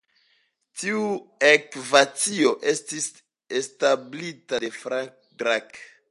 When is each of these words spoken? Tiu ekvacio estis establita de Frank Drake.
Tiu 0.83 1.01
ekvacio 1.49 2.53
estis 2.71 3.05
establita 3.61 4.61
de 4.65 4.71
Frank 4.79 5.13
Drake. 5.43 5.85